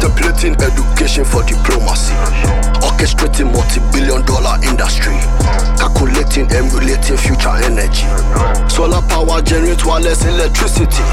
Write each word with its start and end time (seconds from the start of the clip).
education 0.00 1.24
for 1.24 1.42
diplomacy. 1.42 2.14
Orchestrating 2.80 3.52
multi-billion 3.52 4.24
dollar 4.24 4.56
industry. 4.64 5.16
Calculating, 5.76 6.50
emulating 6.52 7.16
future 7.16 7.56
energy. 7.64 8.06
Solar 8.68 9.02
power 9.08 9.42
generate 9.42 9.84
wireless 9.84 10.24
electricity. 10.24 11.04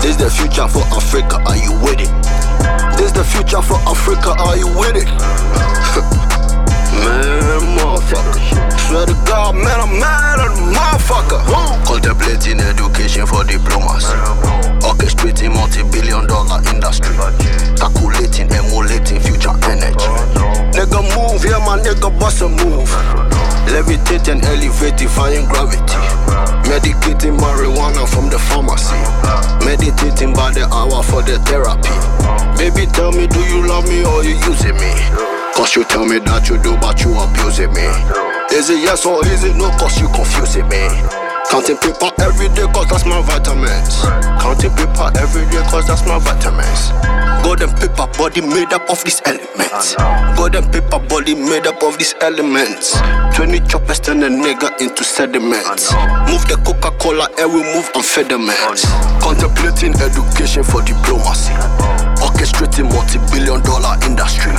This 0.00 0.12
is 0.12 0.16
the 0.16 0.30
future 0.30 0.68
for 0.68 0.84
Africa, 0.94 1.36
are 1.46 1.56
you 1.56 1.72
with 1.82 2.00
it? 2.00 2.12
This 2.96 3.12
the 3.12 3.24
future 3.24 3.62
for 3.62 3.78
Africa, 3.86 4.34
are 4.38 4.56
you 4.56 4.68
with 4.78 4.96
it? 4.96 6.20
Contemplating 12.24 12.64
education 12.64 13.26
for 13.26 13.44
diplomas. 13.44 14.08
Orchestrating 14.80 15.52
multi-billion 15.52 16.26
dollar 16.26 16.56
industry. 16.72 17.14
Calculating, 17.76 18.48
emulating 18.48 19.20
future 19.20 19.52
energy. 19.68 20.08
Nigga 20.72 21.04
move, 21.12 21.44
yeah, 21.44 21.60
my 21.60 21.76
nigga 21.76 22.08
bust 22.18 22.40
a 22.40 22.48
move. 22.48 22.88
Levitating, 23.68 24.40
elevate, 24.40 24.96
defying 24.96 25.44
gravity. 25.52 26.00
Medicating 26.64 27.36
marijuana 27.36 28.08
from 28.08 28.30
the 28.30 28.38
pharmacy. 28.38 28.96
Meditating 29.60 30.32
by 30.32 30.50
the 30.50 30.64
hour 30.72 31.02
for 31.02 31.20
the 31.20 31.36
therapy. 31.44 31.92
Baby, 32.56 32.90
tell 32.90 33.12
me, 33.12 33.26
do 33.26 33.40
you 33.52 33.68
love 33.68 33.86
me 33.86 34.02
or 34.02 34.24
you 34.24 34.36
using 34.48 34.76
me? 34.80 34.92
Cause 35.52 35.76
you 35.76 35.84
tell 35.84 36.06
me 36.06 36.20
that 36.20 36.48
you 36.48 36.56
do, 36.56 36.74
but 36.78 37.04
you 37.04 37.12
abusing 37.20 37.72
me. 37.74 37.84
Is 38.56 38.70
it 38.70 38.80
yes 38.80 39.04
or 39.04 39.20
is 39.26 39.44
it 39.44 39.56
no? 39.56 39.68
Cause 39.76 40.00
you 40.00 40.08
confusing 40.08 40.66
me. 40.68 40.88
Counting 41.50 41.76
paper 41.78 42.10
every 42.20 42.48
day, 42.48 42.66
cause 42.72 42.88
that's 42.88 43.04
my 43.06 43.22
vitamins. 43.22 44.02
Counting 44.42 44.70
paper 44.74 45.10
every 45.18 45.44
day, 45.50 45.62
cause 45.70 45.86
that's 45.86 46.04
my 46.06 46.18
vitamins. 46.18 46.90
Golden 47.44 47.70
paper 47.76 48.06
body 48.18 48.40
made 48.40 48.72
up 48.72 48.88
of 48.90 49.02
these 49.04 49.20
elements. 49.26 49.94
Golden 50.36 50.64
paper 50.70 50.98
body 50.98 51.34
made 51.34 51.66
up 51.66 51.82
of 51.82 51.98
these 51.98 52.14
elements. 52.20 52.98
20 53.36 53.60
choppers 53.68 54.00
turn 54.00 54.22
a 54.22 54.28
nigga 54.28 54.80
into 54.80 55.04
sediments. 55.04 55.92
Move 56.26 56.44
the 56.48 56.60
Coca 56.64 56.90
Cola 56.98 57.28
and 57.38 57.52
we 57.52 57.62
move 57.62 57.92
amphetamines. 57.92 58.84
Contemplating 59.20 59.94
education 60.00 60.64
for 60.64 60.82
diplomacy. 60.82 61.52
Orchestrating 62.44 62.92
multi 62.92 63.16
billion 63.32 63.62
dollar 63.62 63.96
industry. 64.04 64.52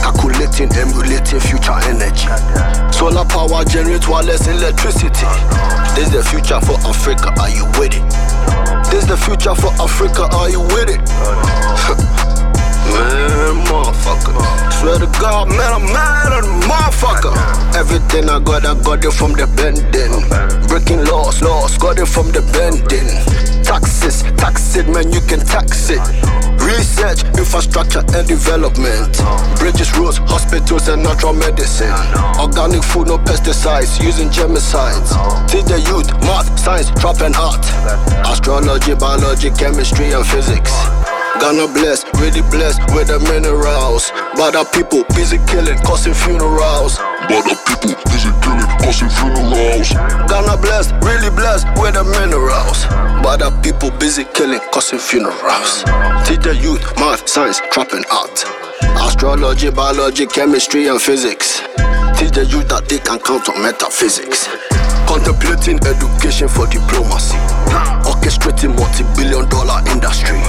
Calculating, 0.00 0.72
emulating 0.72 1.40
future 1.40 1.76
energy. 1.84 2.24
Solar 2.88 3.28
power 3.28 3.64
generate 3.68 4.08
wireless 4.08 4.48
electricity. 4.48 5.28
This 5.92 6.08
the 6.08 6.24
future 6.24 6.58
for 6.64 6.80
Africa, 6.88 7.28
are 7.36 7.50
you 7.52 7.66
with 7.76 7.92
it? 7.92 8.08
This 8.88 9.04
is 9.04 9.08
the 9.12 9.16
future 9.18 9.54
for 9.54 9.68
Africa, 9.76 10.24
are 10.32 10.48
you 10.48 10.62
with 10.72 10.88
it? 10.88 11.04
man, 12.96 13.60
motherfucker. 13.68 14.32
Swear 14.80 14.98
to 14.98 15.06
God, 15.20 15.48
man, 15.48 15.68
I'm 15.68 15.84
mad 15.84 16.32
at 16.32 16.44
the 16.48 16.54
motherfucker. 16.64 17.36
Everything 17.76 18.30
I 18.30 18.40
got, 18.40 18.64
I 18.64 18.72
got 18.80 19.04
it 19.04 19.12
from 19.12 19.32
the 19.32 19.44
bending. 19.52 20.16
Breaking 20.66 21.04
laws, 21.04 21.42
laws, 21.42 21.76
got 21.76 21.98
it 21.98 22.06
from 22.06 22.32
the 22.32 22.40
bending. 22.56 23.04
Taxes, 23.62 24.22
tax 24.40 24.76
it, 24.76 24.88
man, 24.88 25.12
you 25.12 25.20
can 25.20 25.40
tax 25.40 25.90
it. 25.90 26.00
Research, 26.68 27.24
infrastructure, 27.40 28.04
and 28.12 28.28
development. 28.28 29.16
Bridges, 29.56 29.88
roads, 29.96 30.18
hospitals, 30.28 30.88
and 30.88 31.02
natural 31.02 31.32
medicine. 31.32 31.88
Organic 32.36 32.84
food, 32.84 33.08
no 33.08 33.16
pesticides, 33.16 33.96
using 34.04 34.28
germicides. 34.28 35.16
Teach 35.48 35.64
the 35.64 35.80
youth 35.80 36.12
math, 36.28 36.46
science, 36.60 36.90
trap, 37.00 37.22
and 37.24 37.34
art. 37.36 37.64
Astrology, 38.28 38.94
biology, 38.94 39.50
chemistry, 39.56 40.12
and 40.12 40.26
physics. 40.26 40.76
Ghana 41.40 41.72
blessed, 41.72 42.04
really 42.20 42.42
blessed 42.52 42.82
with 42.92 43.08
the 43.08 43.18
minerals. 43.32 44.12
But 44.36 44.54
our 44.54 44.66
people 44.66 45.04
busy 45.16 45.38
killing, 45.48 45.78
causing 45.88 46.12
funerals. 46.12 46.98
But 47.32 47.48
the 47.48 47.56
people 47.64 47.96
busy 48.12 48.28
killing, 48.44 48.68
causing 48.84 49.08
funerals. 49.08 49.88
Ghana 50.28 50.60
blessed, 50.60 50.92
really 51.00 51.30
blessed 51.30 51.64
with 51.80 51.94
the 51.94 52.04
minerals. 52.04 52.84
Our 53.28 53.52
people 53.60 53.90
busy 54.00 54.24
killing, 54.32 54.58
causing 54.72 54.98
funerals. 54.98 55.84
Teach 56.24 56.40
the 56.40 56.58
youth 56.58 56.80
math, 56.96 57.28
science, 57.28 57.60
trapping 57.70 58.02
art. 58.10 58.42
Astrology, 59.04 59.68
biology, 59.68 60.24
chemistry, 60.24 60.88
and 60.88 61.00
physics. 61.00 61.60
Teach 62.16 62.32
the 62.32 62.48
youth 62.48 62.66
that 62.72 62.88
they 62.88 62.96
can 62.96 63.20
count 63.20 63.46
on 63.52 63.60
metaphysics. 63.60 64.48
Contemplating 65.04 65.76
education 65.84 66.48
for 66.48 66.64
diplomacy. 66.72 67.36
Orchestrating 68.08 68.72
multi-billion 68.74 69.44
dollar 69.52 69.84
industry. 69.92 70.40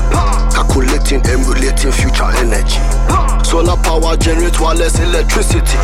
Calculating, 0.55 1.19
emulating 1.27 1.91
future 1.91 2.31
energy. 2.39 2.79
Solar 3.43 3.75
power 3.83 4.15
generate 4.15 4.55
wireless 4.55 4.97
electricity. 5.03 5.77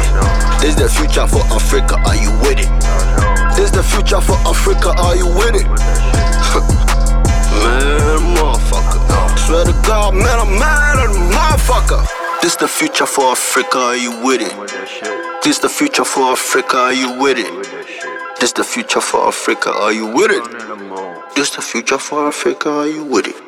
This 0.64 0.74
is 0.74 0.80
the 0.80 0.88
future 0.88 1.28
for 1.28 1.44
Africa, 1.52 2.00
are 2.08 2.16
you 2.16 2.32
with 2.40 2.64
it? 2.64 2.72
This 3.60 3.70
the 3.70 3.84
future 3.84 4.24
for 4.24 4.40
Africa, 4.48 4.96
are 4.96 5.16
you 5.20 5.28
with 5.28 5.60
it? 5.60 5.68
Man, 7.64 8.36
motherfucker. 8.36 9.38
Swear 9.38 9.66
to 9.66 9.74
God, 9.88 10.14
man, 10.14 10.40
I'm 10.40 10.60
mad 10.60 10.98
at 11.00 11.14
the 11.14 11.20
motherfucker. 11.36 12.42
This 12.42 12.56
the 12.56 12.68
future 12.68 13.06
for 13.06 13.32
Africa, 13.32 13.78
are 13.78 13.96
you 13.98 14.12
with 14.24 14.42
it? 14.42 15.44
This 15.44 15.60
the 15.60 15.70
future 15.70 16.06
for 16.06 16.32
Africa, 16.32 16.78
are 16.78 16.94
you 16.94 17.20
with 17.20 17.38
it? 17.38 17.54
This 18.40 18.52
the 18.52 18.64
future 18.64 19.02
for 19.02 19.28
Africa, 19.28 19.72
are 19.72 19.94
you 19.94 20.08
with 20.08 20.32
it? 20.32 20.44
This 21.36 21.50
the 21.56 21.62
future 21.62 21.98
for 21.98 22.28
Africa, 22.28 22.70
are 22.70 22.88
you 22.88 23.04
with 23.04 23.28
it? 23.28 23.45